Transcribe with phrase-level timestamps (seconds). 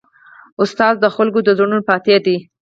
[0.61, 2.37] استاد د خلکو د زړونو فاتح دی.